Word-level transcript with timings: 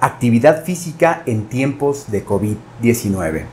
actividad 0.00 0.64
física 0.64 1.22
en 1.26 1.46
tiempos 1.46 2.10
de 2.10 2.24
COVID-19. 2.24 3.44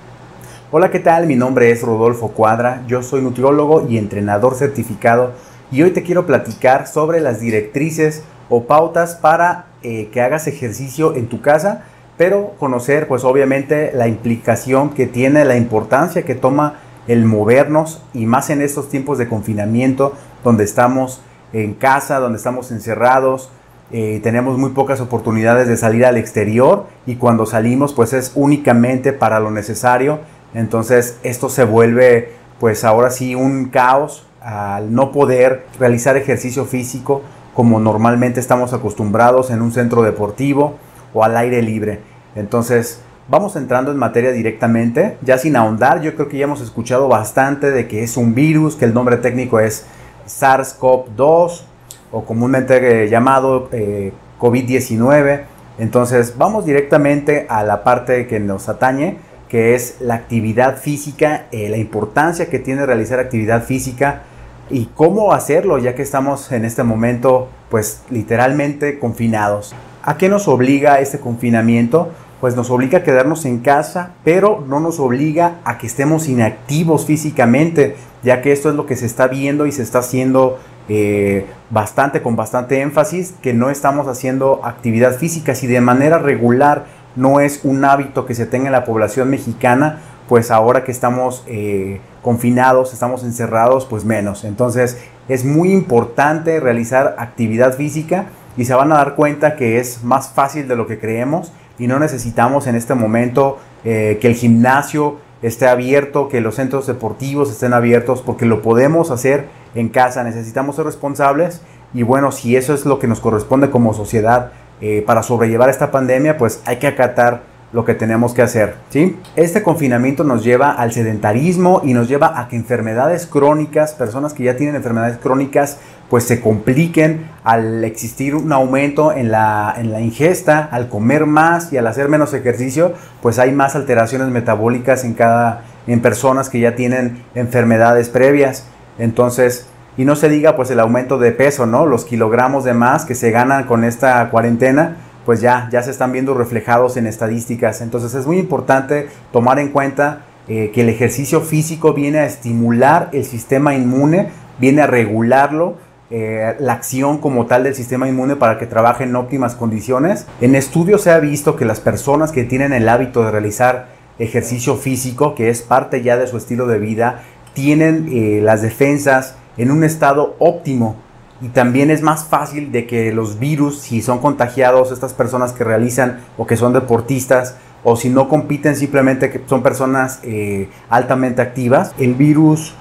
Hola, 0.71 0.92
¿qué 0.92 1.00
tal? 1.00 1.27
Mi 1.27 1.35
nombre 1.35 1.71
es 1.71 1.81
Rodolfo 1.83 2.29
Cuadra, 2.29 2.83
yo 2.88 3.04
soy 3.04 3.21
nutriólogo 3.21 3.88
y 3.88 3.98
entrenador 3.98 4.56
certificado 4.56 5.32
y 5.71 5.83
hoy 5.83 5.92
te 5.92 6.03
quiero 6.03 6.25
platicar 6.25 6.87
sobre 6.87 7.21
las 7.21 7.40
directrices 7.40 8.23
o 8.50 8.66
pautas 8.66 9.16
para 9.16 9.68
eh, 9.84 10.09
que 10.11 10.21
hagas 10.21 10.48
ejercicio 10.48 11.16
en 11.16 11.27
tu 11.27 11.41
casa, 11.41 11.84
pero 12.18 12.55
conocer 12.60 13.07
pues 13.07 13.23
obviamente 13.23 13.91
la 13.94 14.07
implicación 14.07 14.89
que 14.89 15.07
tiene, 15.07 15.46
la 15.46 15.57
importancia 15.57 16.23
que 16.23 16.36
toma 16.36 16.80
el 17.07 17.25
movernos 17.25 18.02
y 18.14 18.25
más 18.25 18.50
en 18.50 18.62
estos 18.62 18.89
tiempos 18.89 19.18
de 19.18 19.28
confinamiento 19.28 20.14
donde 20.44 20.64
estamos 20.64 21.21
en 21.54 21.73
casa, 21.73 22.20
donde 22.20 22.38
estamos 22.38 22.71
encerrados, 22.71 23.50
eh, 23.96 24.20
tenemos 24.23 24.57
muy 24.57 24.71
pocas 24.71 25.00
oportunidades 25.02 25.68
de 25.68 25.78
salir 25.78 26.04
al 26.04 26.18
exterior 26.18 26.88
y 27.05 27.18
cuando 27.18 27.46
salimos 27.46 27.93
pues 27.93 28.14
es 28.14 28.32
únicamente 28.34 29.14
para 29.14 29.39
lo 29.39 29.51
necesario. 29.51 30.20
Entonces 30.56 31.20
esto 31.21 31.47
se 31.47 31.64
vuelve 31.64 32.32
pues 32.60 32.84
ahora 32.86 33.12
sí 33.12 33.36
un 33.36 33.66
caos 33.66 34.26
al 34.42 34.96
no 34.96 35.12
poder 35.12 35.68
realizar 35.80 36.18
ejercicio 36.18 36.66
físico 36.66 37.22
como 37.54 37.80
normalmente 37.80 38.40
estamos 38.40 38.74
acostumbrados 38.74 39.52
en 39.52 39.62
un 39.62 39.72
centro 39.72 40.02
deportivo 40.02 40.78
o 41.14 41.23
al 41.23 41.38
aire 41.38 41.62
libre. 41.62 42.00
Entonces 42.36 43.00
vamos 43.28 43.56
entrando 43.56 43.92
en 43.92 43.98
materia 43.98 44.32
directamente, 44.32 45.20
ya 45.22 45.38
sin 45.38 45.56
ahondar, 45.56 46.02
yo 46.02 46.16
creo 46.16 46.30
que 46.30 46.40
ya 46.40 46.46
hemos 46.46 46.62
escuchado 46.62 47.08
bastante 47.10 47.70
de 47.70 47.88
que 47.88 48.02
es 48.02 48.18
un 48.18 48.34
virus, 48.34 48.76
que 48.76 48.86
el 48.86 48.94
nombre 48.96 49.18
técnico 49.18 49.60
es 49.60 49.86
SARS-CoV-2 50.26 51.66
o 52.13 52.23
comúnmente 52.23 53.03
eh, 53.03 53.09
llamado 53.09 53.67
eh, 53.73 54.13
COVID-19. 54.40 55.41
Entonces 55.80 56.36
vamos 56.38 56.66
directamente 56.66 57.48
a 57.49 57.63
la 57.63 57.84
parte 57.84 58.27
que 58.27 58.39
nos 58.39 58.70
atañe, 58.70 59.17
que 59.49 59.76
es 59.76 59.97
la 60.00 60.14
actividad 60.14 60.78
física, 60.78 61.47
eh, 61.52 61.70
la 61.70 61.78
importancia 61.78 62.50
que 62.50 62.59
tiene 62.59 62.86
realizar 62.86 63.20
actividad 63.20 63.64
física 63.64 64.22
y 64.70 64.86
cómo 64.95 65.33
hacerlo 65.33 65.80
ya 65.80 65.95
que 65.95 66.03
estamos 66.03 66.52
en 66.52 66.66
este 66.66 66.83
momento 66.83 67.50
pues 67.70 68.03
literalmente 68.11 69.00
confinados. 69.00 69.73
¿A 70.03 70.17
qué 70.17 70.30
nos 70.30 70.48
obliga 70.48 71.00
este 71.00 71.20
confinamiento? 71.20 72.09
Pues 72.39 72.55
nos 72.55 72.70
obliga 72.70 73.00
a 73.00 73.03
quedarnos 73.03 73.45
en 73.45 73.59
casa, 73.59 74.11
pero 74.23 74.64
no 74.67 74.80
nos 74.80 75.00
obliga 75.00 75.55
a 75.64 75.77
que 75.77 75.88
estemos 75.88 76.27
inactivos 76.27 77.05
físicamente, 77.05 77.95
ya 78.22 78.42
que 78.42 78.52
esto 78.52 78.70
es 78.70 78.75
lo 78.75 78.86
que 78.86 78.98
se 78.98 79.05
está 79.05 79.27
viendo 79.27 79.66
y 79.66 79.72
se 79.72 79.81
está 79.81 80.00
haciendo 80.00 80.59
eh, 80.89 81.45
bastante, 81.70 82.22
con 82.22 82.36
bastante 82.36 82.81
énfasis, 82.81 83.34
que 83.42 83.53
no 83.53 83.70
estamos 83.70 84.08
haciendo 84.08 84.62
actividad 84.64 85.17
física. 85.17 85.56
Si 85.56 85.67
de 85.67 85.81
manera 85.81 86.17
regular 86.17 86.86
no 87.16 87.39
es 87.39 87.62
un 87.64 87.86
hábito 87.86 88.26
que 88.26 88.36
se 88.36 88.45
tenga 88.45 88.67
en 88.67 88.73
la 88.73 88.86
población 88.86 89.30
mexicana, 89.30 90.00
pues 90.28 90.52
ahora 90.52 90.84
que 90.84 90.92
estamos 90.92 91.44
eh, 91.48 92.00
confinados, 92.22 92.94
estamos 92.94 93.23
encerrados, 93.23 93.86
pues 93.86 94.06
menos. 94.06 94.44
Entonces 94.44 94.98
es 95.28 95.45
muy 95.45 95.72
importante 95.72 96.59
realizar 96.59 97.16
actividad 97.17 97.73
física 97.73 98.26
y 98.58 98.66
se 98.66 98.73
van 98.73 98.92
a 98.92 98.95
dar 98.95 99.16
cuenta 99.16 99.56
que 99.56 99.80
es 99.80 100.04
más 100.04 100.30
fácil 100.30 100.67
de 100.67 100.76
lo 100.76 100.88
que 100.88 101.00
creemos 101.00 101.52
y 101.80 101.88
no 101.88 102.00
necesitamos 102.00 102.67
en 102.67 102.76
este 102.76 102.94
momento 102.94 103.58
eh, 103.84 104.17
que 104.22 104.28
el 104.28 104.36
gimnasio 104.36 105.17
esté 105.42 105.67
abierto, 105.67 106.30
que 106.30 106.39
los 106.39 106.56
centros 106.56 106.88
deportivos 106.88 107.52
estén 107.52 107.73
abiertos, 107.73 108.22
porque 108.22 108.45
lo 108.45 108.61
podemos 108.61 109.11
hacer 109.11 109.48
en 109.76 109.90
casa, 109.90 110.24
necesitamos 110.24 110.76
ser 110.76 110.86
responsables 110.86 111.62
y 111.94 112.04
bueno, 112.04 112.32
si 112.32 112.56
eso 112.56 112.74
es 112.74 112.86
lo 112.86 113.00
que 113.00 113.08
nos 113.08 113.20
corresponde 113.20 113.70
como 113.70 113.94
sociedad 113.94 114.52
eh, 114.82 115.04
para 115.06 115.24
sobrellevar 115.24 115.70
esta 115.70 115.92
pandemia, 115.92 116.38
pues 116.38 116.62
hay 116.66 116.78
que 116.78 116.88
acatar 116.88 117.54
lo 117.74 117.86
que 117.86 117.96
tenemos 117.96 118.34
que 118.34 118.44
hacer. 118.44 118.76
¿sí? 118.90 119.18
Este 119.36 119.64
confinamiento 119.64 120.24
nos 120.24 120.44
lleva 120.44 120.72
al 120.72 120.94
sedentarismo 120.94 121.82
y 121.84 121.94
nos 121.94 122.08
lleva 122.08 122.40
a 122.40 122.48
que 122.48 122.56
enfermedades 122.56 123.26
crónicas, 123.26 123.94
personas 123.94 124.33
que 124.33 124.44
ya 124.44 124.56
tienen 124.56 124.76
enfermedades 124.76 125.17
crónicas, 125.17 125.80
pues 126.10 126.23
se 126.26 126.39
compliquen 126.39 127.28
al 127.44 127.83
existir 127.83 128.35
un 128.35 128.53
aumento 128.53 129.12
en 129.12 129.31
la, 129.31 129.73
en 129.75 129.91
la 129.91 130.01
ingesta, 130.01 130.69
al 130.72 130.88
comer 130.88 131.25
más 131.25 131.73
y 131.73 131.78
al 131.78 131.88
hacer 131.88 132.09
menos 132.09 132.33
ejercicio, 132.35 132.94
pues 133.22 133.39
hay 133.39 133.51
más 133.51 133.75
alteraciones 133.75 134.28
metabólicas 134.28 135.03
en 135.03 135.16
cada 135.16 135.63
en 135.88 136.01
personas 136.01 136.50
que 136.50 136.59
ya 136.59 136.75
tienen 136.75 137.23
enfermedades 137.35 138.09
previas. 138.09 138.66
Entonces, 138.97 139.67
y 139.97 140.05
no 140.05 140.15
se 140.15 140.29
diga 140.29 140.55
pues 140.55 140.71
el 140.71 140.79
aumento 140.79 141.17
de 141.17 141.31
peso, 141.31 141.65
¿no? 141.65 141.85
Los 141.85 142.05
kilogramos 142.05 142.63
de 142.63 142.73
más 142.73 143.05
que 143.05 143.15
se 143.15 143.31
ganan 143.31 143.65
con 143.65 143.83
esta 143.83 144.29
cuarentena, 144.29 144.97
pues 145.25 145.41
ya, 145.41 145.69
ya 145.71 145.83
se 145.83 145.91
están 145.91 146.11
viendo 146.11 146.33
reflejados 146.33 146.97
en 146.97 147.07
estadísticas. 147.07 147.81
Entonces 147.81 148.13
es 148.15 148.25
muy 148.25 148.39
importante 148.39 149.09
tomar 149.31 149.59
en 149.59 149.69
cuenta 149.69 150.25
eh, 150.47 150.71
que 150.73 150.81
el 150.81 150.89
ejercicio 150.89 151.41
físico 151.41 151.93
viene 151.93 152.19
a 152.19 152.25
estimular 152.25 153.09
el 153.13 153.23
sistema 153.23 153.75
inmune, 153.75 154.29
viene 154.59 154.81
a 154.81 154.87
regularlo, 154.87 155.75
eh, 156.09 156.55
la 156.59 156.73
acción 156.73 157.17
como 157.17 157.45
tal 157.45 157.63
del 157.63 157.73
sistema 157.73 158.07
inmune 158.07 158.35
para 158.35 158.59
que 158.59 158.67
trabaje 158.67 159.03
en 159.03 159.15
óptimas 159.15 159.55
condiciones. 159.55 160.27
En 160.41 160.55
estudios 160.55 161.01
se 161.01 161.11
ha 161.11 161.19
visto 161.19 161.55
que 161.55 161.65
las 161.65 161.79
personas 161.79 162.31
que 162.31 162.43
tienen 162.43 162.73
el 162.73 162.89
hábito 162.89 163.23
de 163.23 163.31
realizar 163.31 163.87
ejercicio 164.19 164.75
físico, 164.75 165.33
que 165.33 165.49
es 165.49 165.61
parte 165.61 166.03
ya 166.03 166.17
de 166.17 166.27
su 166.27 166.37
estilo 166.37 166.67
de 166.67 166.77
vida, 166.77 167.23
tienen 167.53 168.09
eh, 168.11 168.41
las 168.41 168.61
defensas 168.61 169.35
en 169.57 169.71
un 169.71 169.83
estado 169.83 170.35
óptimo. 170.39 170.95
Y 171.41 171.49
también 171.49 171.91
es 171.91 172.01
más 172.01 172.23
fácil 172.23 172.71
de 172.71 172.87
que 172.87 173.11
los 173.11 173.39
virus, 173.39 173.79
si 173.79 174.01
son 174.01 174.19
contagiados, 174.19 174.91
estas 174.91 175.13
personas 175.13 175.51
que 175.51 175.63
realizan 175.63 176.21
o 176.37 176.47
que 176.47 176.55
son 176.55 176.73
deportistas, 176.73 177.57
o 177.83 177.97
si 177.97 178.09
no 178.09 178.29
compiten 178.29 178.75
simplemente 178.75 179.29
que 179.29 179.41
son 179.45 179.61
personas 179.61 180.19
eh, 180.23 180.69
altamente 180.89 181.41
activas, 181.41 181.93
el 181.99 182.13
virus, 182.13 182.73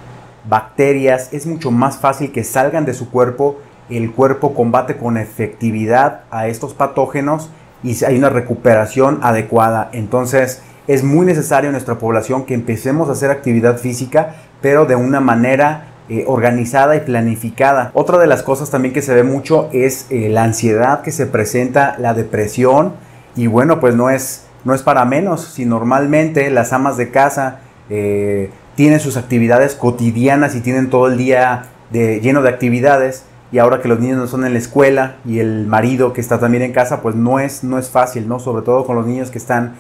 bacterias, 0.49 1.33
es 1.33 1.47
mucho 1.47 1.71
más 1.71 1.97
fácil 1.97 2.31
que 2.31 2.45
salgan 2.45 2.85
de 2.85 2.95
su 2.95 3.11
cuerpo, 3.11 3.59
el 3.91 4.13
cuerpo 4.13 4.55
combate 4.55 4.97
con 4.97 5.17
efectividad 5.17 6.23
a 6.31 6.47
estos 6.47 6.73
patógenos 6.75 7.51
y 7.83 8.05
hay 8.05 8.17
una 8.17 8.31
recuperación 8.31 9.19
adecuada. 9.23 9.91
Entonces 9.93 10.63
es 10.87 11.05
muy 11.05 11.27
necesario 11.27 11.69
en 11.69 11.73
nuestra 11.73 11.99
población 11.99 12.45
que 12.45 12.55
empecemos 12.55 13.09
a 13.09 13.13
hacer 13.13 13.31
actividad 13.31 13.79
física, 13.79 14.37
pero 14.63 14.87
de 14.87 14.97
una 14.97 15.21
manera 15.21 15.89
eh, 16.09 16.25
organizada 16.27 16.97
y 16.97 17.01
planificada. 17.01 17.91
Otra 17.95 18.19
de 18.19 18.27
las 18.27 18.43
cosas 18.43 18.71
también 18.71 18.93
que 18.93 19.03
se 19.03 19.15
ve 19.15 19.23
mucho 19.23 19.69
es 19.73 20.07
eh, 20.11 20.29
la 20.29 20.43
ansiedad 20.43 21.03
que 21.03 21.13
se 21.13 21.27
presenta, 21.27 21.97
la 21.99 22.13
depresión 22.13 22.95
y 23.37 23.47
bueno, 23.47 23.81
pues 23.81 23.95
no 23.95 24.11
es, 24.11 24.45
no 24.65 24.75
es 24.75 24.83
para 24.83 25.05
menos. 25.05 25.43
Si 25.45 25.65
normalmente 25.65 26.51
las 26.51 26.73
amas 26.73 26.97
de 26.97 27.11
casa 27.11 27.61
eh, 27.89 28.51
tienen 28.75 29.01
sus 29.01 29.17
actividades 29.17 29.75
cotidianas 29.75 30.55
y 30.55 30.61
tienen 30.61 30.91
todo 30.91 31.07
el 31.07 31.17
día 31.17 31.67
lleno 31.93 32.43
de 32.43 32.49
actividades, 32.49 33.25
y 33.53 33.59
ahora 33.59 33.83
que 33.83 33.89
los 33.89 34.01
niños 34.01 34.17
no 34.17 34.27
son 34.27 34.47
en 34.47 34.55
la 34.55 34.59
escuela 34.59 35.17
y 35.27 35.41
el 35.41 35.67
marido 35.67 36.15
que 36.15 36.23
está 36.23 36.41
también 36.41 36.63
en 36.63 36.73
casa, 36.73 37.03
pues 37.03 37.15
no 37.15 37.39
es, 37.39 37.65
no 37.65 37.79
es 37.79 37.91
fácil, 37.91 38.27
¿no? 38.27 38.39
Sobre 38.39 38.65
todo 38.65 38.87
con 38.87 38.97
los 38.97 39.07
niños 39.07 39.31
que 39.31 39.37
están 39.37 39.75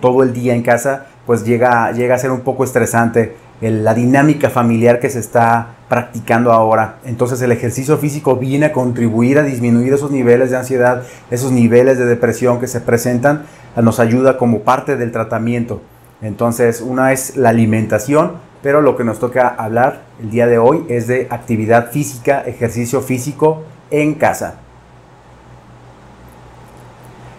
todo 0.00 0.22
el 0.22 0.32
día 0.32 0.54
en 0.54 0.62
casa, 0.62 1.06
pues 1.26 1.44
llega, 1.44 1.90
llega 1.90 2.14
a 2.14 2.18
ser 2.18 2.30
un 2.30 2.40
poco 2.40 2.62
estresante 2.62 3.34
la 3.60 3.92
dinámica 3.94 4.48
familiar 4.48 5.00
que 5.00 5.10
se 5.10 5.18
está 5.18 5.74
practicando 5.88 6.52
ahora. 6.52 6.96
Entonces 7.04 7.42
el 7.42 7.52
ejercicio 7.52 7.98
físico 7.98 8.36
viene 8.36 8.66
a 8.66 8.72
contribuir 8.72 9.38
a 9.38 9.42
disminuir 9.42 9.92
esos 9.92 10.10
niveles 10.10 10.50
de 10.50 10.56
ansiedad, 10.56 11.02
esos 11.30 11.52
niveles 11.52 11.98
de 11.98 12.06
depresión 12.06 12.58
que 12.58 12.68
se 12.68 12.80
presentan, 12.80 13.44
nos 13.76 14.00
ayuda 14.00 14.38
como 14.38 14.60
parte 14.60 14.96
del 14.96 15.12
tratamiento. 15.12 15.82
Entonces 16.22 16.80
una 16.80 17.12
es 17.12 17.36
la 17.36 17.50
alimentación, 17.50 18.32
pero 18.62 18.80
lo 18.80 18.96
que 18.96 19.04
nos 19.04 19.18
toca 19.18 19.48
hablar 19.48 20.02
el 20.22 20.30
día 20.30 20.46
de 20.46 20.58
hoy 20.58 20.86
es 20.88 21.06
de 21.06 21.26
actividad 21.30 21.90
física, 21.90 22.42
ejercicio 22.42 23.00
físico 23.02 23.64
en 23.90 24.14
casa. 24.14 24.54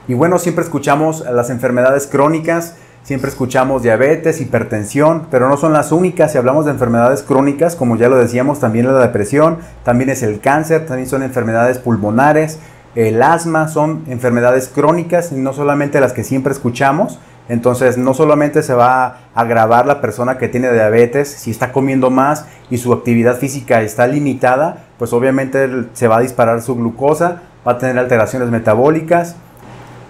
Y 0.08 0.14
bueno, 0.14 0.40
siempre 0.40 0.64
escuchamos 0.64 1.22
las 1.22 1.50
enfermedades 1.50 2.06
crónicas, 2.06 2.76
Siempre 3.04 3.30
escuchamos 3.30 3.82
diabetes, 3.82 4.42
hipertensión, 4.42 5.26
pero 5.32 5.50
no 5.50 5.58
son 5.58 5.74
las 5.74 5.92
únicas. 5.92 6.32
Si 6.32 6.38
hablamos 6.38 6.66
de 6.66 6.72
enfermedades 6.72 7.24
crónicas, 7.24 7.76
como 7.76 7.96
ya 7.96 8.10
lo 8.10 8.16
decíamos, 8.16 8.60
también 8.60 8.86
la 8.86 9.00
depresión, 9.00 9.58
también 9.84 10.12
es 10.12 10.22
el 10.22 10.40
cáncer, 10.40 10.86
también 10.86 11.10
son 11.10 11.24
enfermedades 11.24 11.80
pulmonares, 11.80 12.60
el 12.94 13.24
asma, 13.24 13.70
son 13.70 14.04
enfermedades 14.08 14.68
crónicas 14.68 15.32
y 15.32 15.36
no 15.36 15.52
solamente 15.52 16.00
las 16.00 16.14
que 16.14 16.24
siempre 16.24 16.54
escuchamos. 16.54 17.20
Entonces, 17.50 17.98
no 17.98 18.14
solamente 18.14 18.62
se 18.62 18.76
va 18.76 19.04
a 19.04 19.18
agravar 19.34 19.88
la 19.88 20.00
persona 20.00 20.38
que 20.38 20.48
tiene 20.48 20.72
diabetes, 20.72 21.28
si 21.28 21.50
está 21.50 21.72
comiendo 21.72 22.12
más 22.12 22.46
y 22.70 22.78
su 22.78 22.94
actividad 22.94 23.38
física 23.38 23.82
está 23.82 24.06
limitada, 24.06 24.86
pues 25.00 25.12
obviamente 25.12 25.88
se 25.94 26.08
va 26.08 26.18
a 26.18 26.22
disparar 26.22 26.62
su 26.62 26.76
glucosa, 26.76 27.42
va 27.68 27.74
a 27.74 27.78
tener 27.80 27.98
alteraciones 27.98 28.50
metabólicas. 28.50 29.36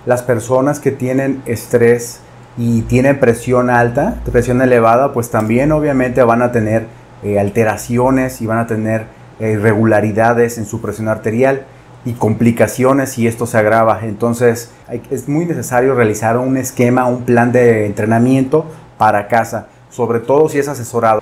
Las 0.06 0.24
personas 0.24 0.80
que 0.82 0.92
tienen 0.92 1.42
estrés 1.46 2.20
y 2.58 2.82
tienen 2.84 3.20
presión 3.20 3.70
alta, 3.70 4.16
presión 4.32 4.62
elevada, 4.62 5.14
pues 5.14 5.30
también 5.30 5.72
obviamente 5.72 6.24
van 6.24 6.42
a 6.42 6.52
tener 6.52 6.88
eh, 7.24 7.40
alteraciones 7.40 8.42
y 8.42 8.48
van 8.48 8.60
a 8.60 8.68
tener 8.68 9.06
eh, 9.40 9.52
irregularidades 9.52 10.58
en 10.58 10.66
su 10.66 10.82
presión 10.82 11.08
arterial. 11.08 11.66
y 12.04 12.14
complicaciones 12.14 13.12
si 13.12 13.28
esto 13.28 13.46
se 13.46 13.60
agrava. 13.60 14.00
Entonces 14.02 14.72
es 15.12 15.30
muy 15.30 15.46
necesario 15.46 15.94
realizar 15.94 16.36
un 16.36 16.58
esquema, 16.58 17.06
un 17.06 17.26
plan 17.26 17.52
de 17.52 17.86
entrenamiento 17.86 18.66
para 18.98 19.28
casa, 19.28 19.68
sobre 19.92 20.20
todo 20.20 20.50
si 20.50 20.58
es 20.58 20.68
asesorado. 20.68 21.22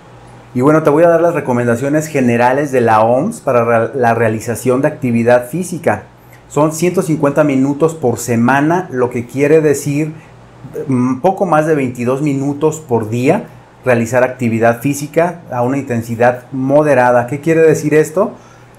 Y 0.56 0.62
bueno, 0.62 0.82
te 0.82 0.90
voy 0.90 1.04
a 1.04 1.10
dar 1.10 1.22
las 1.22 1.36
recomendaciones 1.36 2.08
generales 2.08 2.72
de 2.72 2.82
la 2.82 3.02
OMS 3.02 3.42
para 3.42 3.94
la 3.94 4.16
realización 4.16 4.82
de 4.82 4.88
actividad 4.88 5.48
física. 5.48 6.04
Son 6.48 6.72
150 6.72 7.44
minutos 7.44 7.94
por 7.94 8.18
semana, 8.18 8.88
lo 8.90 9.12
que 9.12 9.28
quiere 9.28 9.62
decir 9.62 10.16
poco 11.22 11.46
más 11.46 11.66
de 11.68 11.76
22 11.76 12.22
minutos 12.22 12.80
por 12.80 13.10
día 13.10 13.46
realizar 13.86 14.24
actividad 14.24 14.82
física 14.82 15.42
a 15.52 15.62
una 15.62 15.78
intensidad 15.78 16.44
moderada. 16.52 17.28
¿Qué 17.28 17.40
quiere 17.40 17.62
decir 17.62 17.94
esto? 17.94 18.34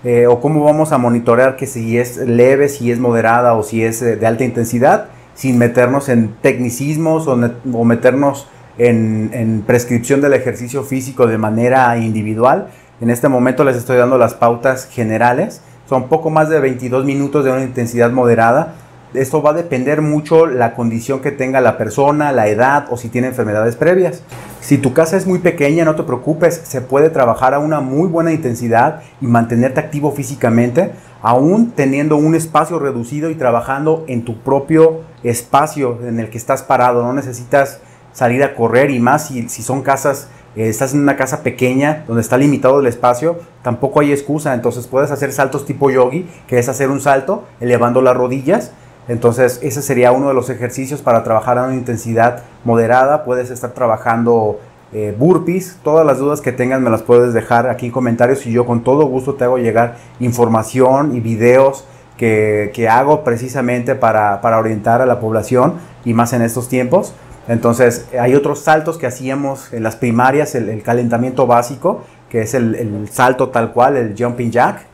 Eh, 0.05 0.27
o 0.27 0.41
cómo 0.41 0.65
vamos 0.65 0.93
a 0.93 0.99
monitorear 0.99 1.57
que 1.57 1.67
si 1.67 1.99
es 1.99 2.17
leve, 2.17 2.69
si 2.69 2.91
es 2.91 2.99
moderada 2.99 3.55
o 3.55 3.63
si 3.63 3.85
es 3.85 4.01
eh, 4.03 4.17
de 4.17 4.27
alta 4.27 4.45
intensidad, 4.45 5.09
sin 5.35 5.59
meternos 5.59 6.09
en 6.09 6.35
tecnicismos 6.41 7.27
o, 7.27 7.37
meternos 7.85 8.47
en, 8.79 9.31
en, 9.33 9.63
prescripción 9.63 10.21
del 10.21 10.33
ejercicio 10.33 10.85
físico 10.85 11.27
de 11.27 11.39
manera 11.39 11.97
individual. 11.99 12.69
En 13.01 13.11
este 13.11 13.29
momento 13.29 13.65
les 13.65 13.77
estoy 13.77 13.97
dando 13.97 14.17
las 14.17 14.35
pautas 14.35 14.87
generales. 14.87 15.61
Son 15.89 16.09
poco 16.09 16.31
más 16.31 16.49
de 16.49 16.61
22 16.61 17.05
minutos 17.05 17.45
de 17.45 17.51
una 17.51 17.63
intensidad 17.63 18.11
moderada 18.11 18.75
esto 19.15 19.43
va 19.43 19.51
a 19.51 19.55
depender 19.55 20.03
mucho 20.03 20.47
la 20.47 20.75
condición 20.75 21.21
que 21.21 21.33
tenga 21.33 21.61
la 21.61 21.77
persona, 21.79 22.33
la 22.33 22.49
edad 22.49 22.87
o 22.91 22.97
si 22.97 23.09
tiene 23.09 23.29
enfermedades 23.29 23.77
previas. 23.77 24.23
Si 24.61 24.79
tu 24.79 24.93
casa 24.93 25.17
es 25.17 25.27
muy 25.27 25.41
pequeña, 25.41 25.85
no 25.85 25.97
te 25.97 26.03
preocupes, 26.03 26.61
se 26.65 26.81
puede 26.81 27.11
trabajar 27.11 27.55
a 27.55 27.59
una 27.59 27.81
muy 27.81 28.09
buena 28.09 28.33
intensidad 28.33 29.03
y 29.21 29.27
mantenerte 29.27 29.81
activo 29.81 30.13
físicamente, 30.13 30.93
aún 31.23 31.73
teniendo 31.73 32.17
un 32.17 32.35
espacio 32.35 32.79
reducido 32.79 33.31
y 33.31 33.35
trabajando 33.35 34.05
en 34.07 34.25
tu 34.25 34.39
propio 34.39 35.01
espacio 35.23 35.99
en 36.07 36.21
el 36.21 36.31
que 36.31 36.39
estás 36.39 36.63
parado. 36.63 37.03
No 37.03 37.13
necesitas 37.13 37.81
salir 38.13 38.45
a 38.45 38.55
correr 38.55 38.91
y 38.91 39.01
más 39.01 39.27
si, 39.29 39.49
si 39.49 39.63
son 39.63 39.83
casas, 39.83 40.29
eh, 40.57 40.69
estás 40.69 40.95
en 40.95 41.01
una 41.01 41.17
casa 41.17 41.43
pequeña 41.43 42.05
donde 42.07 42.23
está 42.23 42.37
limitado 42.37 42.81
el 42.81 42.87
espacio, 42.87 43.39
tampoco 43.63 44.01
hay 44.01 44.13
excusa. 44.13 44.55
Entonces 44.55 44.87
puedes 44.87 45.11
hacer 45.11 45.33
saltos 45.33 45.65
tipo 45.65 45.91
yogi, 45.91 46.29
que 46.47 46.59
es 46.59 46.69
hacer 46.69 46.91
un 46.91 47.01
salto 47.01 47.45
elevando 47.61 48.03
las 48.03 48.17
rodillas 48.17 48.73
entonces, 49.11 49.59
ese 49.61 49.83
sería 49.83 50.13
uno 50.13 50.29
de 50.29 50.35
los 50.35 50.51
ejercicios 50.51 51.03
para 51.03 51.25
trabajar 51.25 51.59
a 51.59 51.65
una 51.65 51.75
intensidad 51.75 52.45
moderada. 52.63 53.25
Puedes 53.25 53.51
estar 53.51 53.73
trabajando 53.73 54.61
eh, 54.93 55.13
burpees. 55.19 55.79
Todas 55.83 56.07
las 56.07 56.19
dudas 56.19 56.41
que 56.41 56.53
tengas 56.53 56.81
me 56.81 56.91
las 56.91 57.03
puedes 57.03 57.35
dejar 57.35 57.69
aquí 57.69 57.87
en 57.87 57.93
comentarios 57.93 58.47
y 58.47 58.53
yo 58.53 58.67
con 58.67 58.85
todo 58.85 59.07
gusto 59.07 59.35
te 59.35 59.43
hago 59.43 59.59
llegar 59.59 59.97
información 60.21 61.17
y 61.17 61.19
videos 61.19 61.87
que, 62.17 62.89
hago 62.89 63.25
precisamente 63.25 63.97
para, 63.97 64.41
orientar 64.57 65.03
a 65.03 65.07
la 65.07 65.19
población 65.19 65.75
y 66.05 66.15
más 66.15 66.33
en 66.33 66.43
estos 66.43 66.69
tiempos. 66.69 67.13
Entonces, 67.49 68.07
hay 68.17 68.37
otros 68.37 68.61
saltos 68.61 68.97
que 68.97 69.09
hacíamos 69.09 69.73
en 69.73 69.83
las 69.83 69.97
primarias, 69.97 70.55
el, 70.55 70.85
calentamiento 70.85 71.49
básico, 71.49 72.05
que 72.29 72.43
es 72.43 72.55
el 72.55 73.09
salto 73.11 73.49
tal 73.49 73.73
cual, 73.73 73.97
el 73.97 74.15
jumping 74.17 74.53
jack 74.53 74.90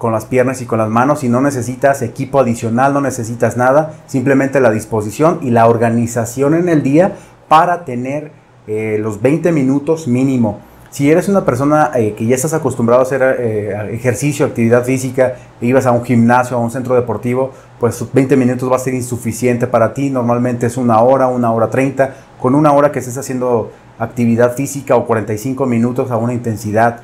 con 0.00 0.12
las 0.12 0.24
piernas 0.24 0.62
y 0.62 0.64
con 0.64 0.78
las 0.78 0.88
manos 0.88 1.24
y 1.24 1.28
no 1.28 1.42
necesitas 1.42 2.00
equipo 2.00 2.40
adicional, 2.40 2.94
no 2.94 3.02
necesitas 3.02 3.58
nada, 3.58 3.92
simplemente 4.06 4.58
la 4.58 4.70
disposición 4.70 5.40
y 5.42 5.50
la 5.50 5.66
organización 5.66 6.54
en 6.54 6.70
el 6.70 6.82
día 6.82 7.16
para 7.48 7.84
tener 7.84 8.32
eh, 8.66 8.96
los 8.98 9.20
20 9.20 9.52
minutos 9.52 10.08
mínimo. 10.08 10.60
Si 10.88 11.10
eres 11.10 11.28
una 11.28 11.44
persona 11.44 11.90
eh, 11.94 12.14
que 12.16 12.24
ya 12.24 12.34
estás 12.34 12.54
acostumbrado 12.54 13.02
a 13.02 13.04
hacer 13.04 13.22
eh, 13.22 13.90
ejercicio, 13.92 14.46
actividad 14.46 14.84
física, 14.84 15.34
e 15.60 15.66
ibas 15.66 15.84
a 15.84 15.92
un 15.92 16.02
gimnasio, 16.02 16.56
a 16.56 16.60
un 16.60 16.70
centro 16.70 16.94
deportivo, 16.94 17.50
pues 17.78 18.02
20 18.10 18.38
minutos 18.38 18.72
va 18.72 18.76
a 18.76 18.78
ser 18.78 18.94
insuficiente 18.94 19.66
para 19.66 19.92
ti. 19.92 20.08
Normalmente 20.08 20.64
es 20.64 20.78
una 20.78 20.98
hora, 21.02 21.26
una 21.26 21.52
hora 21.52 21.68
30. 21.68 22.14
Con 22.40 22.54
una 22.54 22.72
hora 22.72 22.90
que 22.90 23.00
estés 23.00 23.18
haciendo 23.18 23.70
actividad 23.98 24.56
física 24.56 24.96
o 24.96 25.04
45 25.04 25.66
minutos 25.66 26.10
a 26.10 26.16
una 26.16 26.32
intensidad 26.32 27.02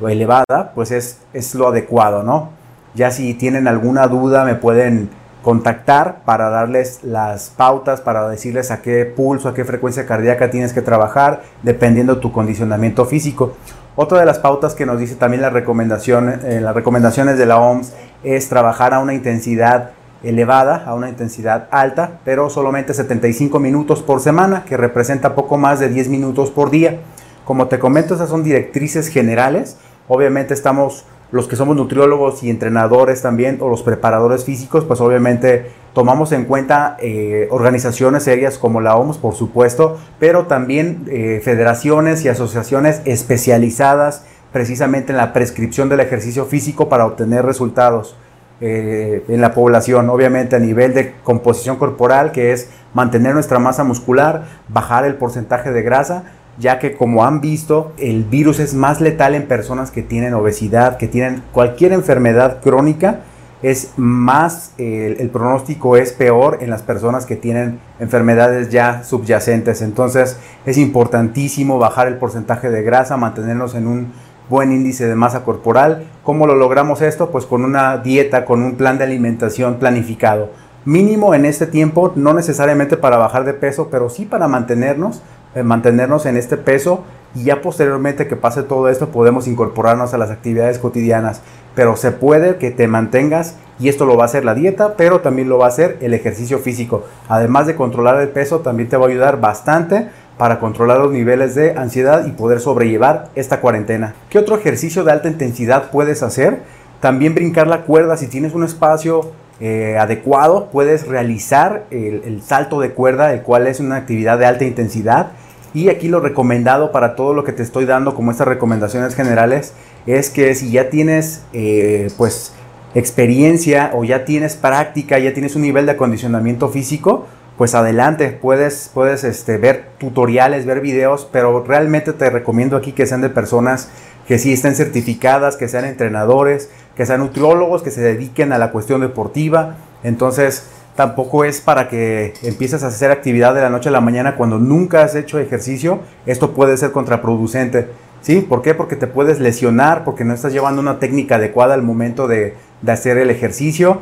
elevada, 0.00 0.72
pues 0.74 0.90
es, 0.90 1.18
es 1.32 1.54
lo 1.54 1.68
adecuado, 1.68 2.22
¿no? 2.22 2.50
Ya 2.94 3.10
si 3.10 3.34
tienen 3.34 3.66
alguna 3.66 4.06
duda 4.06 4.44
me 4.44 4.54
pueden 4.54 5.10
contactar 5.42 6.22
para 6.24 6.48
darles 6.48 7.00
las 7.04 7.50
pautas, 7.50 8.00
para 8.00 8.28
decirles 8.28 8.70
a 8.70 8.80
qué 8.80 9.04
pulso, 9.04 9.48
a 9.48 9.54
qué 9.54 9.64
frecuencia 9.64 10.06
cardíaca 10.06 10.50
tienes 10.50 10.72
que 10.72 10.80
trabajar, 10.80 11.42
dependiendo 11.62 12.18
tu 12.18 12.32
condicionamiento 12.32 13.04
físico. 13.04 13.54
Otra 13.94 14.18
de 14.18 14.26
las 14.26 14.38
pautas 14.38 14.74
que 14.74 14.86
nos 14.86 14.98
dice 14.98 15.14
también 15.16 15.42
la 15.42 15.50
recomendación, 15.50 16.40
eh, 16.44 16.60
las 16.60 16.74
recomendaciones 16.74 17.38
de 17.38 17.46
la 17.46 17.58
OMS 17.58 17.92
es 18.24 18.48
trabajar 18.48 18.94
a 18.94 19.00
una 19.00 19.14
intensidad 19.14 19.90
elevada, 20.24 20.82
a 20.86 20.94
una 20.94 21.10
intensidad 21.10 21.68
alta, 21.70 22.18
pero 22.24 22.48
solamente 22.48 22.94
75 22.94 23.60
minutos 23.60 24.02
por 24.02 24.20
semana, 24.20 24.64
que 24.64 24.76
representa 24.76 25.34
poco 25.34 25.58
más 25.58 25.78
de 25.78 25.90
10 25.90 26.08
minutos 26.08 26.50
por 26.50 26.70
día. 26.70 27.00
Como 27.44 27.68
te 27.68 27.78
comento, 27.78 28.14
esas 28.14 28.30
son 28.30 28.42
directrices 28.42 29.08
generales. 29.08 29.76
Obviamente 30.08 30.54
estamos 30.54 31.04
los 31.34 31.48
que 31.48 31.56
somos 31.56 31.74
nutriólogos 31.74 32.44
y 32.44 32.50
entrenadores 32.50 33.20
también, 33.20 33.58
o 33.60 33.68
los 33.68 33.82
preparadores 33.82 34.44
físicos, 34.44 34.84
pues 34.84 35.00
obviamente 35.00 35.66
tomamos 35.92 36.30
en 36.30 36.44
cuenta 36.44 36.96
eh, 37.00 37.48
organizaciones 37.50 38.22
serias 38.22 38.56
como 38.56 38.80
la 38.80 38.94
OMS, 38.94 39.18
por 39.18 39.34
supuesto, 39.34 39.98
pero 40.20 40.46
también 40.46 41.04
eh, 41.08 41.40
federaciones 41.42 42.24
y 42.24 42.28
asociaciones 42.28 43.02
especializadas 43.04 44.24
precisamente 44.52 45.10
en 45.10 45.16
la 45.16 45.32
prescripción 45.32 45.88
del 45.88 45.98
ejercicio 45.98 46.44
físico 46.44 46.88
para 46.88 47.04
obtener 47.04 47.44
resultados 47.44 48.16
eh, 48.60 49.24
en 49.26 49.40
la 49.40 49.52
población, 49.52 50.08
obviamente 50.10 50.54
a 50.54 50.60
nivel 50.60 50.94
de 50.94 51.14
composición 51.24 51.74
corporal, 51.76 52.30
que 52.30 52.52
es 52.52 52.70
mantener 52.94 53.34
nuestra 53.34 53.58
masa 53.58 53.82
muscular, 53.82 54.44
bajar 54.68 55.04
el 55.04 55.16
porcentaje 55.16 55.72
de 55.72 55.82
grasa, 55.82 56.24
ya 56.58 56.78
que 56.78 56.96
como 56.96 57.24
han 57.24 57.40
visto, 57.40 57.92
el 57.98 58.24
virus 58.24 58.60
es 58.60 58.74
más 58.74 59.00
letal 59.00 59.34
en 59.34 59.46
personas 59.46 59.90
que 59.90 60.02
tienen 60.02 60.34
obesidad, 60.34 60.96
que 60.96 61.08
tienen 61.08 61.42
cualquier 61.52 61.92
enfermedad 61.92 62.60
crónica, 62.62 63.20
es 63.64 63.92
más, 63.96 64.72
el, 64.76 65.30
pronóstico 65.30 65.96
es 65.96 66.12
peor 66.12 66.58
en 66.60 66.68
las 66.68 66.82
personas 66.82 67.24
que 67.24 67.34
tienen 67.34 67.80
enfermedades 67.98 68.68
ya 68.68 69.02
subyacentes. 69.04 69.80
Entonces 69.80 70.38
es 70.66 70.76
importantísimo 70.76 71.78
bajar 71.78 72.06
el 72.06 72.18
porcentaje 72.18 72.68
de 72.68 72.82
grasa, 72.82 73.16
mantenernos 73.16 73.74
en 73.74 73.86
un 73.86 74.12
buen 74.50 74.70
índice 74.70 75.06
de 75.06 75.14
masa 75.14 75.44
corporal. 75.44 76.04
¿Cómo 76.24 76.46
lo 76.46 76.56
logramos 76.56 77.00
esto? 77.00 77.30
Pues 77.30 77.46
con 77.46 77.64
una 77.64 77.96
dieta, 77.96 78.44
con 78.44 78.62
un 78.62 78.74
plan 78.74 78.98
de 78.98 79.04
alimentación 79.04 79.76
planificado. 79.76 80.50
Mínimo 80.84 81.34
en 81.34 81.46
este 81.46 81.66
tiempo, 81.66 82.12
no 82.16 82.34
necesariamente 82.34 82.98
para 82.98 83.16
bajar 83.16 83.46
de 83.46 83.54
peso, 83.54 83.88
pero 83.90 84.10
sí 84.10 84.26
para 84.26 84.46
mantenernos 84.46 85.22
mantenernos 85.62 86.26
en 86.26 86.36
este 86.36 86.56
peso 86.56 87.04
y 87.34 87.44
ya 87.44 87.62
posteriormente 87.62 88.26
que 88.26 88.36
pase 88.36 88.62
todo 88.62 88.88
esto 88.88 89.08
podemos 89.08 89.46
incorporarnos 89.46 90.14
a 90.14 90.18
las 90.18 90.30
actividades 90.30 90.78
cotidianas. 90.78 91.42
Pero 91.74 91.96
se 91.96 92.12
puede 92.12 92.56
que 92.56 92.70
te 92.70 92.86
mantengas 92.86 93.56
y 93.78 93.88
esto 93.88 94.06
lo 94.06 94.16
va 94.16 94.24
a 94.24 94.26
hacer 94.26 94.44
la 94.44 94.54
dieta, 94.54 94.94
pero 94.96 95.20
también 95.20 95.48
lo 95.48 95.58
va 95.58 95.66
a 95.66 95.68
hacer 95.68 95.98
el 96.00 96.14
ejercicio 96.14 96.58
físico. 96.58 97.04
Además 97.28 97.66
de 97.66 97.74
controlar 97.74 98.20
el 98.20 98.28
peso, 98.28 98.60
también 98.60 98.88
te 98.88 98.96
va 98.96 99.06
a 99.06 99.08
ayudar 99.08 99.40
bastante 99.40 100.08
para 100.38 100.58
controlar 100.60 100.98
los 100.98 101.12
niveles 101.12 101.54
de 101.54 101.76
ansiedad 101.76 102.26
y 102.26 102.32
poder 102.32 102.60
sobrellevar 102.60 103.28
esta 103.34 103.60
cuarentena. 103.60 104.14
¿Qué 104.30 104.38
otro 104.38 104.56
ejercicio 104.56 105.04
de 105.04 105.12
alta 105.12 105.28
intensidad 105.28 105.90
puedes 105.90 106.22
hacer? 106.22 106.60
También 107.00 107.34
brincar 107.34 107.66
la 107.66 107.82
cuerda 107.82 108.16
si 108.16 108.28
tienes 108.28 108.54
un 108.54 108.64
espacio 108.64 109.32
eh, 109.60 109.96
adecuado, 109.98 110.68
puedes 110.72 111.06
realizar 111.06 111.84
el, 111.90 112.42
salto 112.42 112.80
de 112.80 112.90
cuerda, 112.90 113.32
el 113.32 113.42
cual 113.42 113.66
es 113.66 113.78
una 113.78 113.96
actividad 113.96 114.38
de 114.38 114.46
alta 114.46 114.64
intensidad. 114.64 115.28
Y 115.74 115.88
aquí 115.88 116.08
lo 116.08 116.20
recomendado 116.20 116.92
para 116.92 117.16
todo 117.16 117.34
lo 117.34 117.42
que 117.42 117.52
te 117.52 117.64
estoy 117.64 117.84
dando 117.84 118.14
como 118.14 118.30
estas 118.30 118.46
recomendaciones 118.46 119.16
generales 119.16 119.74
es 120.06 120.30
que 120.30 120.54
si 120.54 120.70
ya 120.70 120.88
tienes 120.88 121.42
eh, 121.52 122.10
pues 122.16 122.52
experiencia 122.94 123.90
o 123.92 124.04
ya 124.04 124.24
tienes 124.24 124.54
práctica, 124.54 125.18
ya 125.18 125.34
tienes 125.34 125.56
un 125.56 125.62
nivel 125.62 125.86
de 125.86 125.92
acondicionamiento 125.92 126.68
físico, 126.68 127.26
pues 127.58 127.74
adelante, 127.74 128.30
puedes, 128.30 128.90
puedes 128.94 129.24
este, 129.24 129.58
ver 129.58 129.86
tutoriales, 129.98 130.64
ver 130.64 130.80
videos, 130.80 131.28
pero 131.30 131.64
realmente 131.64 132.12
te 132.12 132.30
recomiendo 132.30 132.76
aquí 132.76 132.92
que 132.92 133.06
sean 133.06 133.20
de 133.20 133.30
personas 133.30 133.88
que 134.26 134.38
sí 134.38 134.52
estén 134.52 134.74
certificadas, 134.74 135.56
que 135.56 135.68
sean 135.68 135.84
entrenadores, 135.84 136.70
que 136.96 137.04
sean 137.04 137.20
nutriólogos, 137.20 137.82
que 137.82 137.90
se 137.90 138.00
dediquen 138.00 138.52
a 138.52 138.58
la 138.58 138.70
cuestión 138.70 139.00
deportiva. 139.00 139.76
Entonces, 140.02 140.66
tampoco 140.94 141.44
es 141.44 141.60
para 141.60 141.88
que 141.88 142.34
empieces 142.42 142.82
a 142.84 142.88
hacer 142.88 143.10
actividad 143.10 143.54
de 143.54 143.60
la 143.60 143.70
noche 143.70 143.88
a 143.88 143.92
la 143.92 144.00
mañana 144.00 144.36
cuando 144.36 144.58
nunca 144.58 145.02
has 145.02 145.14
hecho 145.14 145.38
ejercicio. 145.38 146.00
Esto 146.26 146.52
puede 146.52 146.76
ser 146.76 146.92
contraproducente. 146.92 147.88
¿Sí? 148.20 148.40
¿Por 148.40 148.62
qué? 148.62 148.74
Porque 148.74 148.96
te 148.96 149.06
puedes 149.06 149.38
lesionar, 149.38 150.02
porque 150.02 150.24
no 150.24 150.32
estás 150.32 150.52
llevando 150.52 150.80
una 150.80 150.98
técnica 150.98 151.34
adecuada 151.34 151.74
al 151.74 151.82
momento 151.82 152.26
de, 152.26 152.54
hacer 152.86 153.18
el 153.18 153.28
ejercicio. 153.28 154.00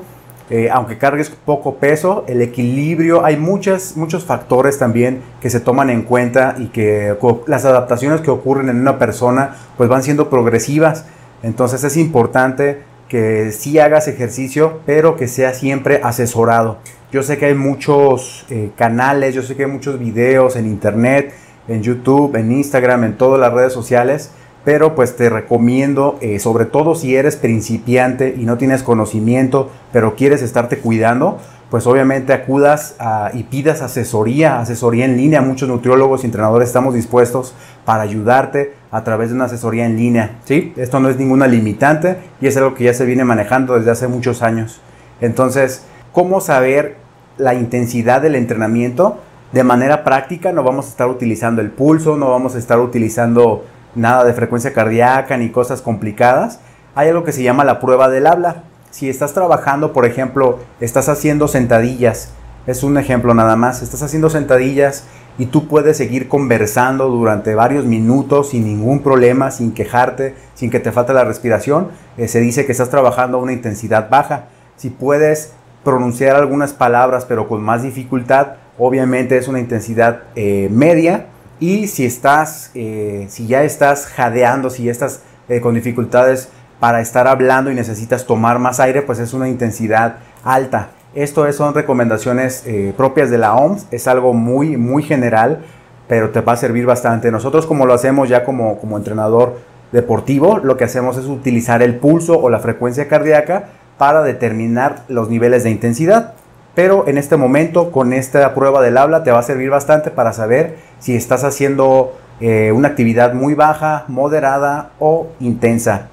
Eh, 0.49 0.69
aunque 0.71 0.99
cargues 0.99 1.31
poco 1.31 1.77
peso, 1.77 2.25
el 2.29 2.43
equilibrio, 2.43 3.25
hay 3.25 3.37
muchos 3.37 3.95
factores 4.25 4.79
también 4.79 5.23
que 5.41 5.51
se 5.51 5.61
toman 5.61 5.91
en 5.91 6.03
cuenta 6.03 6.57
y 6.59 6.67
que 6.67 7.17
las 7.47 7.65
adaptaciones 7.65 8.21
que 8.21 8.31
ocurren 8.31 8.69
en 8.69 8.81
una 8.81 8.99
persona 8.99 9.57
pues 9.77 9.89
van 9.89 10.03
siendo 10.03 10.31
progresivas. 10.31 11.07
Entonces 11.43 11.83
es 11.83 11.97
importante 11.97 12.83
que 13.13 13.53
sí 13.53 13.79
hagas 13.79 14.09
ejercicio, 14.09 14.81
pero 14.87 15.17
que 15.17 15.29
sea 15.29 15.53
siempre 15.53 16.01
asesorado. 16.03 16.79
Yo 17.13 17.23
sé 17.23 17.37
que 17.37 17.45
hay 17.45 17.55
muchos 17.55 18.47
eh, 18.49 18.71
canales, 18.75 19.35
yo 19.35 19.43
sé 19.43 19.55
que 19.55 19.65
hay 19.65 19.71
muchos 19.71 19.99
videos 19.99 20.57
en 20.57 20.65
internet, 20.65 21.35
en 21.69 21.83
YouTube, 21.83 22.35
en 22.37 22.51
Instagram, 22.51 23.05
en 23.05 23.19
todas 23.19 23.39
las 23.39 23.53
redes 23.53 23.75
sociales, 23.75 24.31
pero 24.65 24.95
pues 24.95 25.15
te 25.15 25.29
recomiendo, 25.29 26.17
eh, 26.23 26.39
sobre 26.39 26.65
todo 26.65 26.95
si 26.95 27.15
eres 27.15 27.37
principiante 27.37 28.35
y 28.35 28.47
no 28.47 28.57
tienes 28.57 28.83
conocimiento, 28.83 29.71
pero 29.93 30.15
quieres 30.17 30.41
estarte 30.41 30.79
cuidando, 30.79 31.39
pues 31.73 31.87
obviamente 31.87 32.35
acudas 32.35 32.97
y 33.33 33.45
pidas 33.45 33.81
asesoría, 33.81 34.61
asesoría 34.61 35.07
en 35.07 35.17
línea. 35.17 35.41
Muchos 35.41 35.71
nutriólogos 35.71 36.23
y 36.23 36.27
entrenadores 36.27 36.69
estamos 36.69 36.93
dispuestos 36.93 37.55
para 37.87 38.03
ayudarte 38.03 38.75
a 38.91 39.03
través 39.05 39.31
de 39.31 39.37
una 39.37 39.47
asesoría 39.47 39.87
en 39.87 39.97
línea. 39.97 40.33
¿sí? 40.45 40.75
Esto 40.77 41.01
no 41.01 41.09
es 41.09 41.17
ninguna 41.17 41.47
limitante 41.47 42.19
y 42.43 42.47
es 42.47 42.59
algo 42.59 42.75
que 42.75 42.85
ya 42.85 42.93
se 42.93 43.07
viene 43.07 43.25
manejando 43.25 43.79
desde 43.79 43.91
hace 43.91 44.07
muchos 44.07 44.43
años. 44.43 44.83
Entonces, 45.23 45.87
¿cómo 46.13 46.43
saber 46.43 46.97
la 47.39 47.55
intensidad 47.55 48.21
del 48.21 48.35
entrenamiento? 48.35 49.21
De 49.53 49.65
manera 49.65 50.05
práctica 50.05 50.53
no 50.53 50.63
vamos 50.63 50.85
a 50.85 50.91
estar 50.91 51.09
utilizando 51.09 51.63
el 51.63 51.71
pulso, 51.71 52.19
no 52.19 52.29
vamos 52.29 52.55
a 52.55 52.59
estar 52.59 52.81
utilizando 52.81 53.65
nada 53.95 54.25
de 54.25 54.35
frecuencia 54.35 54.75
cardíaca 54.75 55.39
ni 55.39 55.49
cosas 55.49 55.81
complicadas. 55.81 56.61
Hay 56.95 57.09
algo 57.09 57.25
que 57.25 57.33
se 57.33 57.43
llama 57.43 57.65
la 57.65 57.81
prueba 57.81 58.11
del 58.11 58.27
habla 58.27 58.65
si 58.93 59.09
estás 59.09 59.33
trabajando, 59.33 59.93
por 59.93 60.05
ejemplo, 60.05 60.59
estás 60.79 61.09
haciendo 61.09 61.49
sentadillas, 61.49 62.29
es 62.67 62.85
un 62.85 62.99
ejemplo 62.99 63.35
nada 63.35 63.57
más, 63.57 63.83
estás 63.83 64.03
haciendo 64.03 64.31
sentadillas 64.31 65.05
y 65.39 65.47
tú 65.47 65.67
puedes 65.67 65.97
seguir 65.97 66.29
conversando 66.29 67.09
durante 67.09 67.55
varios 67.55 67.87
minutos 67.87 68.51
sin 68.51 68.65
ningún 68.65 69.03
problema, 69.03 69.51
sin 69.51 69.73
quejarte, 69.73 70.35
sin 70.55 70.71
que 70.71 70.79
te 70.79 70.93
falte 70.93 71.15
la 71.15 71.25
respiración, 71.25 71.89
eh, 72.19 72.29
se 72.29 72.41
dice 72.41 72.67
que 72.67 72.73
estás 72.73 72.91
trabajando 72.91 73.39
a 73.39 73.41
una 73.41 73.55
intensidad 73.55 74.11
baja. 74.11 74.49
Si 74.77 74.91
puedes 74.91 75.55
pronunciar 75.85 76.37
algunas 76.37 76.75
palabras 76.75 77.25
pero 77.25 77.49
con 77.49 77.63
más 77.63 77.83
dificultad, 77.83 78.57
obviamente 78.79 79.39
es 79.39 79.49
una 79.49 79.59
intensidad 79.59 80.25
eh, 80.37 80.69
media. 80.71 81.29
Y 81.61 81.87
si 81.87 82.05
estás, 82.05 82.71
eh, 82.75 83.27
si 83.31 83.47
ya 83.47 83.63
estás 83.63 84.07
jadeando, 84.07 84.69
si 84.69 84.89
estás 84.89 85.23
con 85.61 85.75
dificultades 85.75 86.49
para 86.83 87.01
estar 87.01 87.29
hablando 87.29 87.71
y 87.71 87.77
necesitas 87.77 88.27
tomar 88.27 88.59
más 88.59 88.81
aire, 88.81 89.03
pues 89.03 89.21
es 89.21 89.35
una 89.35 89.49
intensidad 89.49 90.17
alta. 90.43 90.89
Esto 91.15 91.53
son 91.53 91.75
recomendaciones 91.75 92.65
eh, 92.67 92.93
propias 92.97 93.31
de 93.31 93.39
la 93.39 93.55
OMS, 93.55 93.87
es 93.93 94.09
algo 94.09 94.35
muy, 94.35 94.77
muy 94.77 95.05
general, 95.05 95.61
pero 96.09 96.31
te 96.31 96.41
va 96.41 96.55
a 96.55 96.57
servir 96.57 96.85
bastante. 96.85 97.31
Nosotros 97.31 97.67
como 97.67 97.87
lo 97.87 97.95
hacemos 97.95 98.29
ya 98.29 98.45
como, 98.45 98.81
como 98.81 98.97
entrenador 98.97 99.61
deportivo, 99.93 100.59
lo 100.59 100.77
que 100.77 100.83
hacemos 100.83 101.17
es 101.19 101.27
utilizar 101.27 101.85
el 101.85 101.95
pulso 102.01 102.37
o 102.37 102.51
la 102.51 102.59
frecuencia 102.59 103.07
cardíaca 103.07 103.67
para 103.97 104.25
determinar 104.25 105.05
los 105.07 105.29
niveles 105.29 105.63
de 105.63 105.71
intensidad. 105.71 106.33
Pero 106.75 107.07
en 107.07 107.17
este 107.17 107.37
momento, 107.37 107.93
con 107.93 108.13
esta 108.13 108.53
prueba 108.57 108.83
del 108.83 108.99
habla, 108.99 109.23
te 109.23 109.31
va 109.31 109.39
a 109.39 109.45
servir 109.45 109.71
bastante 109.71 110.11
para 110.11 110.33
saber 110.33 110.79
si 110.99 111.15
estás 111.15 111.45
haciendo 111.45 112.19
eh, 112.41 112.73
una 112.73 112.89
actividad 112.89 113.35
muy 113.35 113.55
baja, 113.55 114.05
moderada 114.09 114.91
o 114.99 115.29
intensa 115.39 116.09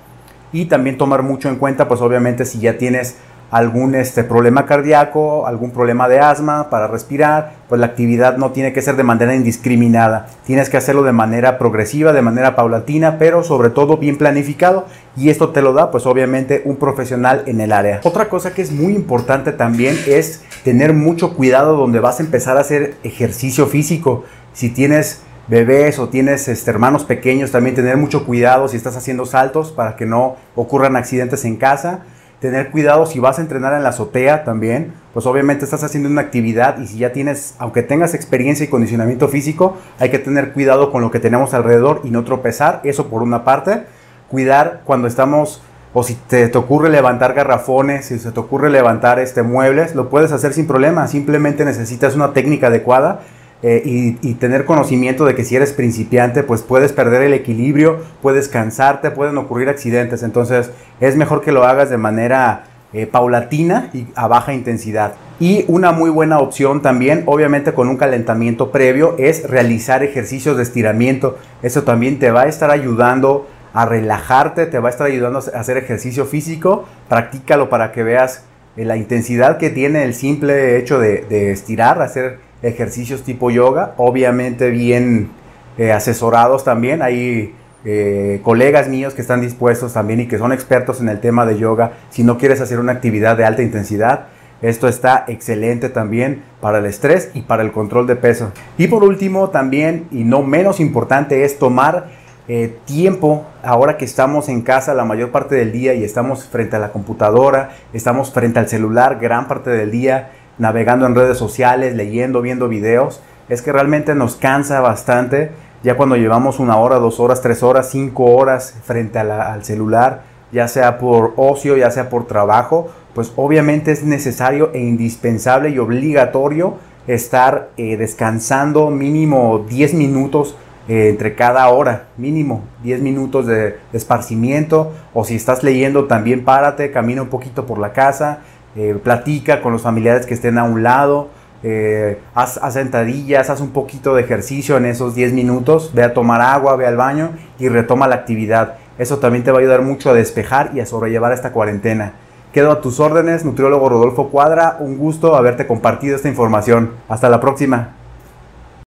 y 0.51 0.65
también 0.65 0.98
tomar 0.98 1.24
mucho 1.24 1.50
en 1.50 1.58
cuenta, 1.58 1.88
pues 1.88 2.01
obviamente 2.01 2.46
si 2.46 2.60
ya 2.60 2.77
tienes 2.77 3.18
algún 3.51 3.96
este, 3.96 4.24
problema 4.24 4.65
cardíaco, 4.65 5.48
algún 5.48 5.72
problema 5.72 6.08
de 6.08 6.20
asma 6.20 6.70
para 6.70 6.88
respirar, 6.88 7.53
pues 7.68 7.82
la 7.82 7.88
actividad 7.88 8.38
no 8.38 8.51
tiene 8.51 8.74
que 8.74 8.82
ser 8.82 8.96
de 8.96 9.03
manera 9.03 9.36
indiscriminada. 9.36 10.27
Tienes 10.46 10.70
que 10.70 10.77
hacerlo 10.77 11.03
de 11.03 11.13
manera 11.13 11.58
progresiva, 11.58 12.13
de 12.13 12.22
manera 12.22 12.56
paulatina, 12.56 13.18
pero 13.18 13.44
sobre 13.44 13.70
todo 13.70 13.98
bien 13.98 14.18
planificado 14.18 14.86
y 15.18 15.29
esto 15.29 15.50
te 15.50 15.62
lo 15.62 15.74
da 15.74 15.91
pues 15.91 16.06
obviamente 16.06 16.62
un 16.65 16.77
profesional 16.77 17.44
en 17.48 17.62
el 17.62 17.72
área. 17.72 18.01
Otra 18.03 18.29
cosa 18.29 18.53
que 18.53 18.62
es 18.62 18.72
muy 18.72 18.94
importante 18.94 19.51
también 19.51 19.98
es 20.06 20.44
tener 20.63 20.94
mucho 20.94 21.34
cuidado 21.36 21.75
donde 21.75 22.00
vas 22.00 22.20
a 22.20 22.24
empezar 22.24 22.58
a 22.58 22.62
hacer 22.62 22.96
ejercicio 23.03 23.65
físico. 23.65 24.25
Si 24.53 24.70
tienes 24.70 25.22
bebés 25.50 25.98
o 25.98 26.10
tienes 26.10 26.48
este, 26.48 26.70
hermanos 26.70 27.03
pequeños, 27.03 27.51
también 27.51 27.75
tener 27.75 27.98
mucho 27.98 28.25
cuidado 28.25 28.68
si 28.68 28.77
estás 28.77 28.96
haciendo 28.96 29.25
saltos 29.25 29.72
para 29.72 29.96
que 29.96 30.06
no 30.06 30.36
ocurran 30.56 30.96
accidentes 30.96 31.44
en 31.44 31.58
casa. 31.58 32.01
Tener 32.39 32.72
cuidado 32.72 33.06
si 33.06 33.20
vas 33.20 33.38
a 33.38 33.41
entrenar 33.41 33.74
en 33.74 33.84
la 33.84 33.89
azotea 33.89 34.46
también, 34.46 34.94
pues 35.13 35.25
obviamente 35.25 35.65
estás 35.65 35.84
haciendo 35.84 36.08
una 36.08 36.22
actividad 36.22 36.79
y 36.79 36.88
si 36.88 37.00
ya 37.00 37.12
tienes, 37.12 37.56
aunque 37.58 37.84
tengas 37.84 38.13
experiencia 38.13 38.63
y 38.63 38.70
condicionamiento 38.70 39.27
físico, 39.27 39.75
hay 40.00 40.10
que 40.10 40.20
tener 40.20 40.53
cuidado 40.53 40.89
con 40.89 41.01
lo 41.01 41.12
que 41.12 41.20
tenemos 41.20 41.53
alrededor 41.53 42.00
y 42.06 42.12
no 42.12 42.24
tropezar, 42.24 42.79
eso 42.86 43.08
por 43.10 43.24
una 43.24 43.44
parte. 43.44 43.84
Cuidar 44.29 44.84
cuando 44.86 45.08
estamos 45.08 45.62
o 45.91 46.03
si 46.03 46.13
te, 46.13 46.48
te, 46.48 46.58
ocurre 46.58 46.89
levantar 46.89 47.34
garrafones, 47.34 48.06
si 48.06 48.20
se 48.20 48.32
te 48.32 48.39
ocurre 48.39 48.70
levantar 48.70 49.20
este, 49.20 49.41
muebles, 49.41 49.96
lo 49.96 50.10
puedes 50.10 50.32
hacer 50.32 50.53
sin 50.53 50.68
problema. 50.68 51.08
Simplemente 51.08 51.65
necesitas 51.65 52.15
una 52.15 52.32
técnica 52.32 52.68
adecuada 52.68 53.22
eh, 53.61 53.81
y, 54.21 54.33
tener 54.35 54.63
conocimiento 54.63 55.25
de 55.25 55.35
que 55.35 55.43
si 55.43 55.57
eres 55.57 55.73
principiante, 55.73 56.43
pues 56.43 56.61
puedes 56.61 56.93
perder 56.93 57.23
el 57.23 57.33
equilibrio, 57.33 57.99
puedes 58.21 58.47
cansarte, 58.47 59.11
pueden 59.11 59.37
ocurrir 59.37 59.67
accidentes. 59.67 60.23
Entonces 60.23 60.71
es 61.01 61.17
mejor 61.17 61.41
que 61.41 61.51
lo 61.51 61.65
hagas 61.65 61.89
de 61.89 61.97
manera 61.97 62.63
eh, 62.93 63.05
paulatina 63.05 63.89
y 63.93 64.07
a 64.15 64.27
baja 64.27 64.53
intensidad. 64.53 65.15
Y 65.41 65.65
una 65.67 65.91
muy 65.91 66.09
buena 66.09 66.39
opción 66.39 66.81
también, 66.81 67.23
obviamente 67.25 67.73
con 67.73 67.89
un 67.89 67.97
calentamiento 67.97 68.71
previo, 68.71 69.15
es 69.19 69.49
realizar 69.49 70.03
ejercicios 70.03 70.55
de 70.55 70.63
estiramiento. 70.63 71.37
Eso 71.61 71.83
también 71.83 72.17
te 72.17 72.31
va 72.31 72.43
a 72.43 72.47
estar 72.47 72.71
ayudando 72.71 73.45
a 73.73 73.85
relajarte, 73.85 74.67
te 74.67 74.79
va 74.79 74.87
a 74.87 74.91
estar 74.91 75.07
ayudando 75.07 75.39
a 75.39 75.59
hacer 75.59 75.75
ejercicio 75.75 76.25
físico. 76.25 76.85
Practícalo 77.09 77.69
para 77.69 77.91
que 77.91 78.03
veas 78.03 78.45
eh, 78.77 78.85
la 78.85 78.95
intensidad 78.95 79.57
que 79.57 79.69
tiene 79.69 80.05
el 80.05 80.13
simple 80.13 80.77
hecho 80.77 80.97
de, 80.97 81.25
de 81.29 81.51
estirar, 81.51 82.01
hacer 82.01 82.49
ejercicios 82.61 83.23
tipo 83.23 83.51
yoga, 83.51 83.93
obviamente 83.97 84.69
bien 84.69 85.29
eh, 85.77 85.91
asesorados 85.91 86.63
también. 86.63 87.01
Hay 87.01 87.53
eh, 87.85 88.41
colegas 88.43 88.89
míos 88.89 89.13
que 89.13 89.21
están 89.21 89.41
dispuestos 89.41 89.93
también 89.93 90.19
y 90.19 90.27
que 90.27 90.37
son 90.37 90.51
expertos 90.51 90.99
en 91.01 91.09
el 91.09 91.19
tema 91.19 91.45
de 91.45 91.57
yoga. 91.57 91.93
Si 92.09 92.23
no 92.23 92.37
quieres 92.37 92.61
hacer 92.61 92.79
una 92.79 92.91
actividad 92.91 93.37
de 93.37 93.45
alta 93.45 93.61
intensidad, 93.61 94.27
esto 94.61 94.89
está 94.89 95.23
excelente 95.27 95.87
también 95.87 96.43
para 96.59 96.79
el 96.79 96.85
estrés 96.85 97.31
y 97.33 97.41
para 97.43 97.63
el 97.63 97.71
control 97.71 98.07
de 98.07 98.17
peso. 98.17 98.51
Y 98.77 98.87
por 98.87 99.03
último, 99.03 99.49
también 99.49 100.07
y 100.11 100.25
no 100.25 100.41
menos 100.41 100.81
importante 100.81 101.45
es 101.45 101.57
tomar 101.57 102.07
eh, 102.49 102.75
tiempo 102.85 103.45
ahora 103.63 103.95
que 103.95 104.05
estamos 104.05 104.49
en 104.49 104.63
casa 104.63 104.95
la 104.95 105.05
mayor 105.05 105.29
parte 105.29 105.53
del 105.53 105.71
día 105.71 105.93
y 105.93 106.03
estamos 106.03 106.45
frente 106.45 106.75
a 106.75 106.79
la 106.79 106.91
computadora, 106.91 107.75
estamos 107.93 108.33
frente 108.33 108.57
al 108.59 108.67
celular 108.67 109.19
gran 109.21 109.47
parte 109.47 109.69
del 109.69 109.91
día 109.91 110.31
navegando 110.59 111.07
en 111.07 111.15
redes 111.15 111.37
sociales, 111.37 111.95
leyendo, 111.95 112.41
viendo 112.41 112.67
videos, 112.67 113.21
es 113.49 113.61
que 113.63 113.71
realmente 113.71 114.13
nos 114.13 114.35
cansa 114.35 114.79
bastante. 114.81 115.51
Ya 115.81 115.97
cuando 115.97 116.15
llevamos 116.17 116.59
una 116.59 116.77
hora, 116.77 116.97
dos 116.97 117.19
horas, 117.19 117.41
tres 117.41 117.63
horas, 117.63 117.89
cinco 117.89 118.25
horas 118.25 118.75
frente 118.83 119.17
al 119.17 119.63
celular, 119.63 120.23
ya 120.51 120.67
sea 120.67 120.99
por 120.99 121.33
ocio, 121.37 121.77
ya 121.77 121.89
sea 121.89 122.09
por 122.09 122.27
trabajo, 122.27 122.89
pues 123.15 123.31
obviamente 123.35 123.91
es 123.91 124.03
necesario 124.03 124.71
e 124.73 124.79
indispensable 124.79 125.69
y 125.69 125.79
obligatorio 125.79 126.75
estar 127.07 127.69
eh, 127.77 127.97
descansando 127.97 128.89
mínimo 128.91 129.65
10 129.67 129.93
minutos 129.95 130.55
eh, 130.87 131.09
entre 131.09 131.35
cada 131.35 131.67
hora, 131.69 132.07
mínimo 132.17 132.63
10 132.83 133.01
minutos 133.01 133.47
de, 133.47 133.55
de 133.57 133.77
esparcimiento, 133.93 134.91
o 135.13 135.23
si 135.23 135.35
estás 135.35 135.63
leyendo 135.63 136.05
también 136.05 136.43
párate, 136.43 136.91
camina 136.91 137.21
un 137.21 137.29
poquito 137.29 137.65
por 137.65 137.79
la 137.79 137.93
casa, 137.93 138.39
eh, 138.75 138.97
platica 139.03 139.61
con 139.61 139.73
los 139.73 139.81
familiares 139.81 140.25
que 140.25 140.33
estén 140.33 140.57
a 140.57 140.63
un 140.63 140.83
lado, 140.83 141.29
eh, 141.61 142.19
haz, 142.35 142.59
sentadillas, 142.71 143.49
haz 143.49 143.59
un 143.59 143.71
poquito 143.71 144.15
de 144.15 144.21
ejercicio 144.21 144.77
en 144.77 144.85
esos 144.85 145.15
10 145.15 145.33
minutos, 145.33 145.91
ve 145.93 146.03
a 146.03 146.13
tomar 146.13 146.41
agua, 146.41 146.75
ve 146.75 146.88
al 146.88 146.95
baño 146.95 147.31
y 147.57 147.67
retoma 147.67 148.07
la 148.07 148.15
actividad. 148.15 148.75
Eso 148.97 149.19
también 149.19 149.43
te 149.43 149.51
va 149.51 149.57
a 149.57 149.61
ayudar 149.61 149.81
mucho 149.81 150.09
a 150.09 150.13
despejar 150.13 150.71
y 150.73 150.79
a 150.79 150.85
sobrellevar 150.85 151.31
esta 151.33 151.51
cuarentena. 151.51 152.13
Quedo 152.53 152.71
a 152.71 152.81
tus 152.81 152.99
órdenes, 152.99 153.45
nutriólogo 153.45 153.89
Rodolfo 153.89 154.29
Cuadra, 154.29 154.77
un 154.79 154.97
gusto 154.97 155.35
haberte 155.35 155.67
compartido 155.67 156.15
esta 156.15 156.29
información. 156.29 156.91
Hasta 157.07 157.29
la 157.29 157.39
próxima. 157.39 157.99